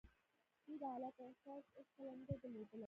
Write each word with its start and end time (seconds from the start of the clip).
دوی 0.63 0.75
د 0.81 0.83
عدالت 0.95 1.15
احساس 1.27 1.63
هېڅکله 1.75 2.11
نه 2.19 2.23
دی 2.27 2.35
درلودلی. 2.41 2.79